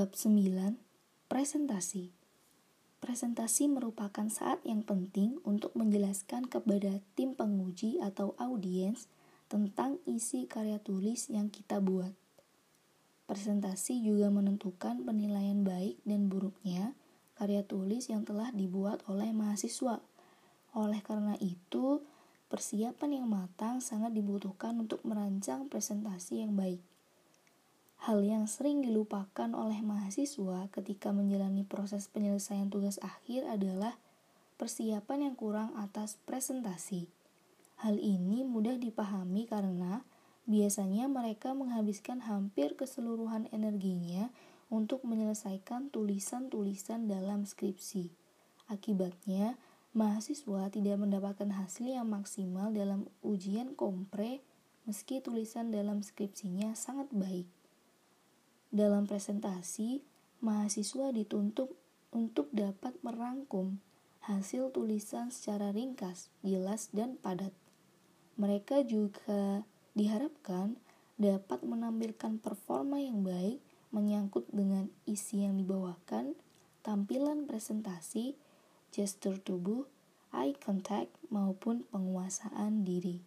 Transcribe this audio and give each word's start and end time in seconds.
Bab 0.00 0.16
9. 0.16 0.80
Presentasi 1.28 2.08
Presentasi 3.04 3.68
merupakan 3.68 4.24
saat 4.32 4.64
yang 4.64 4.80
penting 4.80 5.44
untuk 5.44 5.76
menjelaskan 5.76 6.48
kepada 6.48 7.04
tim 7.12 7.36
penguji 7.36 8.00
atau 8.00 8.32
audiens 8.40 9.12
tentang 9.52 10.00
isi 10.08 10.48
karya 10.48 10.80
tulis 10.80 11.28
yang 11.28 11.52
kita 11.52 11.84
buat. 11.84 12.16
Presentasi 13.28 14.00
juga 14.00 14.32
menentukan 14.32 15.04
penilaian 15.04 15.60
baik 15.68 16.00
dan 16.08 16.32
buruknya 16.32 16.96
karya 17.36 17.60
tulis 17.60 18.08
yang 18.08 18.24
telah 18.24 18.48
dibuat 18.56 19.04
oleh 19.04 19.36
mahasiswa. 19.36 20.00
Oleh 20.80 21.04
karena 21.04 21.36
itu, 21.44 22.00
persiapan 22.48 23.20
yang 23.20 23.28
matang 23.28 23.84
sangat 23.84 24.16
dibutuhkan 24.16 24.80
untuk 24.80 25.04
merancang 25.04 25.68
presentasi 25.68 26.40
yang 26.40 26.56
baik. 26.56 26.89
Hal 28.00 28.24
yang 28.24 28.48
sering 28.48 28.80
dilupakan 28.80 29.52
oleh 29.52 29.84
mahasiswa 29.84 30.72
ketika 30.72 31.12
menjalani 31.12 31.68
proses 31.68 32.08
penyelesaian 32.08 32.72
tugas 32.72 32.96
akhir 33.04 33.44
adalah 33.44 34.00
persiapan 34.56 35.28
yang 35.28 35.36
kurang 35.36 35.76
atas 35.76 36.16
presentasi. 36.24 37.12
Hal 37.84 38.00
ini 38.00 38.40
mudah 38.40 38.80
dipahami 38.80 39.44
karena 39.44 40.00
biasanya 40.48 41.12
mereka 41.12 41.52
menghabiskan 41.52 42.24
hampir 42.24 42.72
keseluruhan 42.72 43.52
energinya 43.52 44.32
untuk 44.72 45.04
menyelesaikan 45.04 45.92
tulisan-tulisan 45.92 47.04
dalam 47.04 47.44
skripsi. 47.44 48.08
Akibatnya, 48.72 49.60
mahasiswa 49.92 50.72
tidak 50.72 50.96
mendapatkan 50.96 51.52
hasil 51.52 51.92
yang 51.92 52.08
maksimal 52.08 52.72
dalam 52.72 53.12
ujian 53.20 53.76
kompre 53.76 54.40
meski 54.88 55.20
tulisan 55.20 55.68
dalam 55.68 56.00
skripsinya 56.00 56.72
sangat 56.72 57.12
baik. 57.12 57.59
Dalam 58.70 59.10
presentasi, 59.10 60.06
mahasiswa 60.38 61.10
dituntut 61.10 61.74
untuk 62.14 62.46
dapat 62.54 62.94
merangkum 63.02 63.82
hasil 64.22 64.70
tulisan 64.70 65.34
secara 65.34 65.74
ringkas, 65.74 66.30
jelas, 66.46 66.86
dan 66.94 67.18
padat. 67.18 67.50
Mereka 68.38 68.86
juga 68.86 69.66
diharapkan 69.98 70.78
dapat 71.18 71.66
menampilkan 71.66 72.38
performa 72.38 73.02
yang 73.02 73.26
baik 73.26 73.58
menyangkut 73.90 74.46
dengan 74.54 74.86
isi 75.02 75.42
yang 75.42 75.58
dibawakan, 75.58 76.38
tampilan 76.86 77.50
presentasi, 77.50 78.38
gestur 78.94 79.42
tubuh, 79.42 79.90
eye 80.30 80.54
contact, 80.54 81.10
maupun 81.26 81.82
penguasaan 81.90 82.86
diri. 82.86 83.18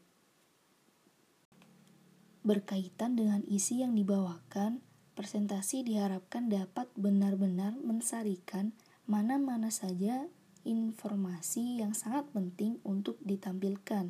Berkaitan 2.47 3.19
dengan 3.19 3.43
isi 3.47 3.83
yang 3.83 3.95
dibawakan, 3.95 4.79
Presentasi 5.13 5.85
diharapkan 5.85 6.49
dapat 6.49 6.89
benar-benar 6.97 7.77
mensarikan 7.77 8.73
mana-mana 9.05 9.69
saja 9.69 10.25
informasi 10.65 11.77
yang 11.83 11.93
sangat 11.93 12.25
penting 12.33 12.81
untuk 12.81 13.21
ditampilkan. 13.21 14.09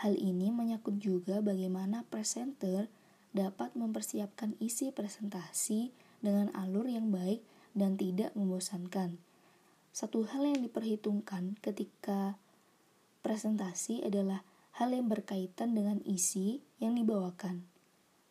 Hal 0.00 0.14
ini 0.16 0.48
menyangkut 0.48 0.96
juga 0.96 1.44
bagaimana 1.44 2.08
presenter 2.08 2.88
dapat 3.36 3.76
mempersiapkan 3.76 4.56
isi 4.64 4.88
presentasi 4.96 5.92
dengan 6.24 6.48
alur 6.56 6.88
yang 6.88 7.12
baik 7.12 7.44
dan 7.76 8.00
tidak 8.00 8.32
membosankan. 8.32 9.20
Satu 9.92 10.24
hal 10.24 10.46
yang 10.46 10.64
diperhitungkan 10.64 11.60
ketika 11.60 12.40
presentasi 13.20 14.00
adalah 14.06 14.40
hal 14.80 14.94
yang 14.94 15.10
berkaitan 15.10 15.76
dengan 15.76 16.00
isi 16.08 16.64
yang 16.80 16.96
dibawakan. 16.96 17.66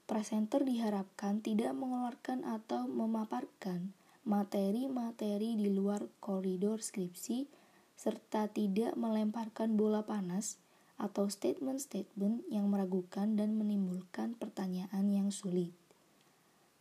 Presenter 0.10 0.66
diharapkan 0.66 1.46
tidak 1.46 1.78
mengeluarkan 1.78 2.42
atau 2.42 2.90
memaparkan 2.90 3.94
materi-materi 4.26 5.54
di 5.54 5.70
luar 5.70 6.10
koridor 6.18 6.82
skripsi 6.82 7.46
serta 7.94 8.50
tidak 8.50 8.98
melemparkan 8.98 9.78
bola 9.78 10.02
panas 10.02 10.58
atau 10.98 11.30
statement-statement 11.30 12.42
yang 12.50 12.74
meragukan 12.74 13.38
dan 13.38 13.54
menimbulkan 13.54 14.34
pertanyaan 14.34 15.14
yang 15.14 15.30
sulit. 15.30 15.78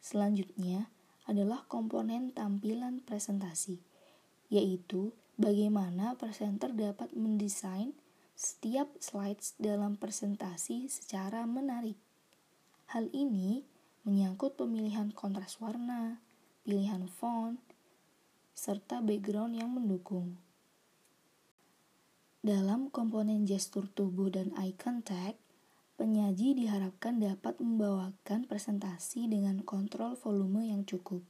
Selanjutnya 0.01 0.89
adalah 1.29 1.69
komponen 1.69 2.33
tampilan 2.33 3.05
presentasi, 3.05 3.77
yaitu 4.49 5.13
bagaimana 5.37 6.17
presenter 6.17 6.73
dapat 6.73 7.13
mendesain 7.13 7.93
setiap 8.33 8.89
slides 9.05 9.53
dalam 9.61 10.01
presentasi 10.01 10.89
secara 10.89 11.45
menarik. 11.45 12.08
Hal 12.89 13.13
ini 13.13 13.69
menyangkut 14.09 14.57
pemilihan 14.57 15.13
kontras 15.13 15.61
warna, 15.61 16.25
pilihan 16.65 17.05
font, 17.05 17.61
serta 18.57 19.05
background 19.05 19.61
yang 19.61 19.77
mendukung. 19.77 20.41
Dalam 22.41 22.89
komponen 22.89 23.45
gestur 23.45 23.93
tubuh 23.93 24.33
dan 24.33 24.57
eye 24.57 24.73
contact, 24.73 25.37
penyaji 26.01 26.57
diharapkan 26.57 27.21
dapat 27.21 27.61
membawakan 27.61 28.49
presentasi 28.49 29.29
dengan 29.29 29.61
kontrol 29.61 30.17
volume 30.17 30.73
yang 30.73 30.89
cukup. 30.89 31.21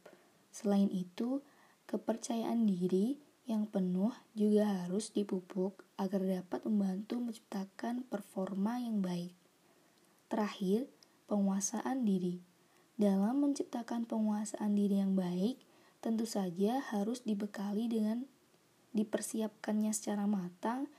Selain 0.54 0.86
itu, 0.94 1.42
kepercayaan 1.90 2.70
diri 2.70 3.19
yang 3.50 3.66
penuh 3.66 4.14
juga 4.38 4.86
harus 4.86 5.10
dipupuk 5.10 5.82
agar 5.98 6.22
dapat 6.22 6.62
membantu 6.70 7.19
menciptakan 7.19 8.06
performa 8.06 8.78
yang 8.78 9.02
baik. 9.02 9.34
Terakhir, 10.30 10.86
penguasaan 11.28 12.02
diri. 12.08 12.40
Dalam 12.98 13.44
menciptakan 13.44 14.08
penguasaan 14.08 14.74
diri 14.74 14.98
yang 14.98 15.14
baik, 15.14 15.62
tentu 16.02 16.26
saja 16.26 16.82
harus 16.82 17.22
dibekali 17.22 17.86
dengan 17.86 18.26
dipersiapkannya 18.96 19.94
secara 19.94 20.26
matang 20.26 20.90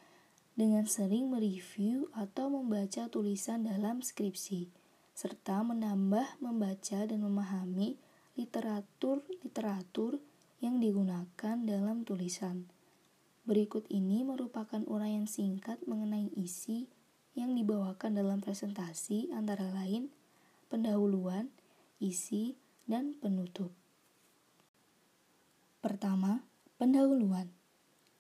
dengan 0.56 0.88
sering 0.88 1.28
mereview 1.28 2.08
atau 2.16 2.48
membaca 2.48 3.10
tulisan 3.12 3.68
dalam 3.68 4.00
skripsi, 4.00 4.72
serta 5.18 5.66
menambah 5.66 6.40
membaca 6.40 7.04
dan 7.04 7.20
memahami 7.20 8.00
literatur-literatur 8.40 10.24
yang 10.64 10.80
digunakan 10.80 11.56
dalam 11.64 12.08
tulisan. 12.08 12.68
Berikut 13.48 13.88
ini 13.92 14.22
merupakan 14.28 14.84
uraian 14.86 15.26
singkat 15.26 15.80
mengenai 15.88 16.32
isi 16.36 16.92
yang 17.34 17.56
dibawakan 17.56 18.20
dalam 18.20 18.44
presentasi 18.44 19.32
antara 19.32 19.72
lain 19.72 20.12
pendahuluan, 20.70 21.50
isi, 21.98 22.56
dan 22.86 23.18
penutup. 23.18 23.74
Pertama, 25.82 26.46
pendahuluan. 26.78 27.50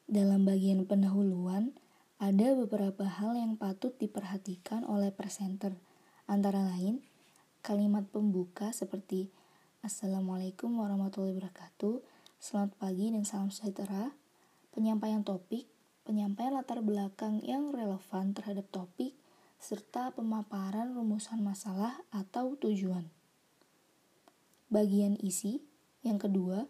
Dalam 0.09 0.43
bagian 0.43 0.83
pendahuluan, 0.89 1.77
ada 2.17 2.51
beberapa 2.57 3.05
hal 3.05 3.37
yang 3.37 3.55
patut 3.55 3.95
diperhatikan 3.95 4.83
oleh 4.83 5.13
presenter, 5.13 5.77
antara 6.25 6.65
lain 6.65 7.05
kalimat 7.61 8.07
pembuka 8.09 8.73
seperti 8.73 9.29
Assalamualaikum 9.79 10.75
warahmatullahi 10.75 11.39
wabarakatuh, 11.39 12.03
selamat 12.35 12.75
pagi 12.75 13.15
dan 13.15 13.23
salam 13.23 13.47
sejahtera, 13.47 14.11
penyampaian 14.75 15.23
topik, 15.23 15.71
penyampaian 16.03 16.51
latar 16.51 16.83
belakang 16.83 17.39
yang 17.39 17.71
relevan 17.71 18.35
terhadap 18.35 18.67
topik, 18.75 19.15
serta 19.59 20.15
pemaparan 20.15 20.95
rumusan 20.95 21.43
masalah 21.43 21.99
atau 22.09 22.55
tujuan. 22.57 23.11
Bagian 24.71 25.19
isi 25.19 25.59
yang 26.01 26.15
kedua, 26.15 26.65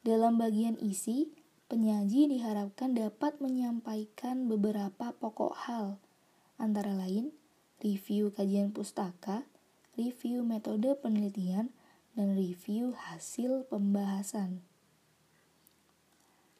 dalam 0.00 0.40
bagian 0.40 0.80
isi, 0.80 1.28
penyaji 1.68 2.32
diharapkan 2.32 2.96
dapat 2.96 3.36
menyampaikan 3.44 4.48
beberapa 4.48 5.12
pokok 5.12 5.68
hal, 5.68 6.00
antara 6.56 6.96
lain 6.96 7.36
review 7.84 8.32
kajian 8.32 8.72
pustaka, 8.72 9.44
review 9.96 10.40
metode 10.40 10.88
penelitian, 11.00 11.72
dan 12.16 12.36
review 12.36 12.96
hasil 12.96 13.68
pembahasan. 13.68 14.64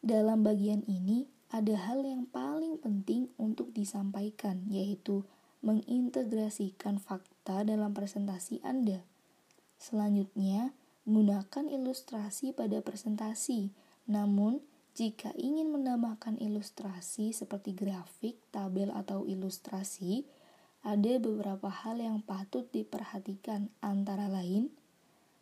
Dalam 0.00 0.40
bagian 0.40 0.80
ini, 0.88 1.28
ada 1.50 1.74
hal 1.74 2.06
yang 2.06 2.30
paling 2.30 2.78
penting 2.78 3.26
untuk 3.34 3.74
disampaikan, 3.74 4.62
yaitu 4.70 5.26
mengintegrasikan 5.60 7.02
fakta 7.02 7.66
dalam 7.66 7.90
presentasi 7.92 8.62
Anda. 8.62 9.02
Selanjutnya, 9.76 10.72
gunakan 11.04 11.66
ilustrasi 11.66 12.54
pada 12.54 12.78
presentasi. 12.80 13.74
Namun, 14.06 14.62
jika 14.94 15.34
ingin 15.34 15.74
menambahkan 15.74 16.38
ilustrasi 16.38 17.34
seperti 17.34 17.74
grafik, 17.74 18.38
tabel, 18.54 18.94
atau 18.94 19.26
ilustrasi, 19.26 20.26
ada 20.80 21.20
beberapa 21.20 21.68
hal 21.68 22.00
yang 22.00 22.24
patut 22.24 22.64
diperhatikan 22.72 23.68
antara 23.84 24.32
lain 24.32 24.72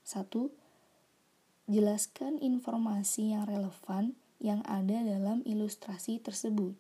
1. 0.02 0.50
Jelaskan 1.68 2.40
informasi 2.40 3.36
yang 3.36 3.44
relevan 3.46 4.18
yang 4.38 4.62
ada 4.66 5.02
dalam 5.02 5.42
ilustrasi 5.44 6.22
tersebut. 6.22 6.74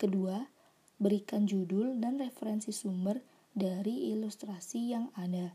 Kedua, 0.00 0.48
berikan 0.98 1.46
judul 1.46 2.00
dan 2.00 2.18
referensi 2.18 2.74
sumber 2.74 3.22
dari 3.52 4.12
ilustrasi 4.12 4.80
yang 4.92 5.12
ada. 5.14 5.52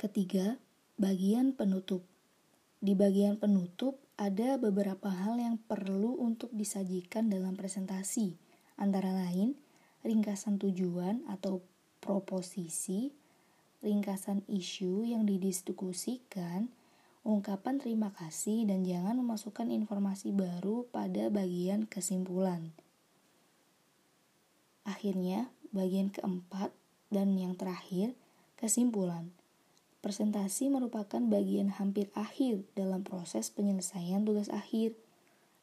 Ketiga, 0.00 0.56
Bagian 1.00 1.56
penutup. 1.56 2.04
Di 2.76 2.92
bagian 2.92 3.40
penutup 3.40 4.04
ada 4.20 4.60
beberapa 4.60 5.08
hal 5.08 5.40
yang 5.40 5.56
perlu 5.56 6.12
untuk 6.20 6.52
disajikan 6.52 7.32
dalam 7.32 7.56
presentasi, 7.56 8.36
antara 8.76 9.08
lain 9.08 9.56
ringkasan 10.04 10.60
tujuan 10.60 11.24
atau 11.24 11.64
proposisi, 12.04 13.16
ringkasan 13.80 14.44
isu 14.44 15.08
yang 15.08 15.24
didiskusikan, 15.24 16.68
ungkapan 17.22 17.78
terima 17.78 18.10
kasih, 18.16 18.64
dan 18.64 18.82
jangan 18.82 19.16
memasukkan 19.20 19.68
informasi 19.68 20.32
baru 20.32 20.88
pada 20.88 21.28
bagian 21.28 21.84
kesimpulan. 21.84 22.72
Akhirnya, 24.84 25.52
bagian 25.70 26.10
keempat 26.10 26.72
dan 27.12 27.36
yang 27.36 27.54
terakhir, 27.54 28.16
kesimpulan. 28.56 29.30
Presentasi 30.00 30.72
merupakan 30.72 31.20
bagian 31.20 31.76
hampir 31.76 32.08
akhir 32.16 32.64
dalam 32.72 33.04
proses 33.04 33.52
penyelesaian 33.52 34.24
tugas 34.24 34.48
akhir. 34.48 34.96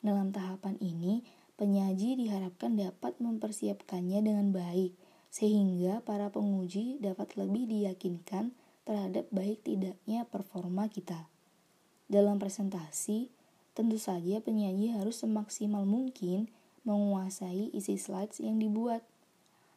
Dalam 0.05 0.29
tahapan 0.29 0.77
ini, 0.77 1.25
penyaji 1.57 2.21
diharapkan 2.21 2.77
dapat 2.77 3.17
mempersiapkannya 3.17 4.21
dengan 4.21 4.53
baik, 4.53 4.93
sehingga 5.33 6.05
para 6.05 6.29
penguji 6.29 7.01
dapat 7.01 7.33
lebih 7.33 7.65
diyakinkan 7.65 8.53
terhadap 8.85 9.25
baik 9.33 9.65
tidaknya 9.65 10.23
performa 10.29 10.85
kita. 10.87 11.25
Dalam 12.07 12.39
presentasi, 12.39 13.27
tentu 13.75 13.99
saja 13.99 14.39
penyaji 14.39 14.95
harus 14.95 15.21
semaksimal 15.21 15.83
mungkin 15.83 16.47
menguasai 16.87 17.71
isi 17.75 17.99
slides 17.99 18.39
yang 18.39 18.59
dibuat. 18.59 19.03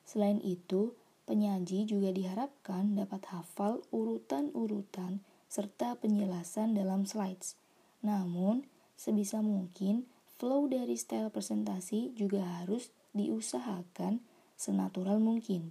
Selain 0.06 0.38
itu, 0.42 0.94
Penyaji 1.30 1.86
juga 1.86 2.10
diharapkan 2.10 2.98
dapat 2.98 3.22
hafal 3.30 3.86
urutan-urutan 3.94 5.22
serta 5.46 5.94
penjelasan 5.94 6.74
dalam 6.74 7.06
slides. 7.06 7.54
Namun, 8.02 8.66
sebisa 8.98 9.38
mungkin 9.38 10.10
flow 10.42 10.66
dari 10.66 10.98
style 10.98 11.30
presentasi 11.30 12.18
juga 12.18 12.42
harus 12.42 12.90
diusahakan 13.14 14.18
senatural 14.58 15.22
mungkin 15.22 15.70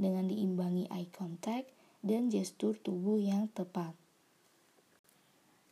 dengan 0.00 0.32
diimbangi 0.32 0.88
eye 0.88 1.12
contact 1.12 1.68
dan 2.00 2.32
gestur 2.32 2.72
tubuh 2.80 3.20
yang 3.20 3.52
tepat. 3.52 3.92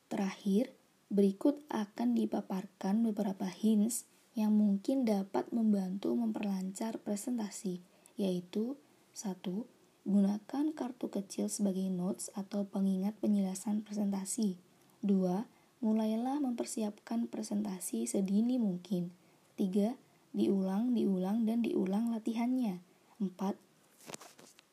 Terakhir, 0.06 0.70
berikut 1.10 1.58
akan 1.66 2.14
dipaparkan 2.14 3.02
beberapa 3.02 3.50
hints 3.50 4.06
yang 4.38 4.54
mungkin 4.54 5.02
dapat 5.02 5.50
membantu 5.50 6.14
memperlancar 6.14 7.02
presentasi, 7.02 7.82
yaitu 8.14 8.78
1. 9.18 9.66
Gunakan 10.06 10.64
kartu 10.78 11.10
kecil 11.10 11.50
sebagai 11.50 11.90
notes 11.90 12.30
atau 12.38 12.62
pengingat 12.62 13.18
penjelasan 13.18 13.82
presentasi. 13.82 14.54
2. 15.02 15.82
Mulailah 15.82 16.38
mempersiapkan 16.38 17.26
presentasi 17.26 18.06
sedini 18.06 18.62
mungkin. 18.62 19.10
3. 19.58 19.98
Diulang, 20.30 20.94
diulang, 20.94 21.42
dan 21.50 21.66
diulang 21.66 22.14
latihannya. 22.14 22.78
4. 23.18 23.58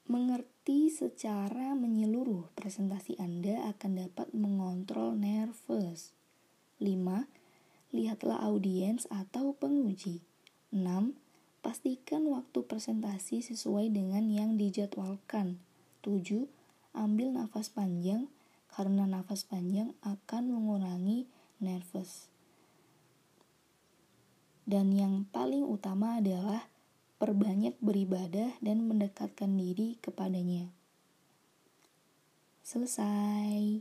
Mengerti 0.05 0.52
secara 0.63 1.75
menyeluruh 1.75 2.47
presentasi 2.55 3.19
Anda 3.19 3.67
akan 3.75 4.07
dapat 4.07 4.31
mengontrol 4.31 5.11
nervous. 5.19 6.15
5. 6.79 7.27
Lihatlah 7.91 8.39
audiens 8.39 9.03
atau 9.11 9.51
penguji. 9.59 10.23
6 10.71 11.19
Pastikan 11.59 12.23
waktu 12.31 12.63
presentasi 12.63 13.43
sesuai 13.43 13.91
dengan 13.91 14.31
yang 14.31 14.55
dijadwalkan. 14.55 15.59
7. 16.07 16.47
Ambil 16.95 17.35
nafas 17.35 17.67
panjang 17.67 18.31
karena 18.71 19.03
nafas 19.03 19.43
panjang 19.43 19.91
akan 19.99 20.43
mengurangi 20.47 21.27
nervous. 21.59 22.31
Dan 24.63 24.95
yang 24.95 25.27
paling 25.27 25.67
utama 25.67 26.23
adalah 26.23 26.71
perbanyak 27.23 27.79
beribadah 27.79 28.59
dan 28.59 28.83
mendekatkan 28.83 29.55
diri 29.55 29.95
kepadanya. 30.03 30.67
Selesai. 32.67 33.79